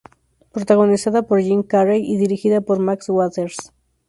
[0.51, 3.71] Protagonizada por Jim Carrey y dirigida por Mark Waters.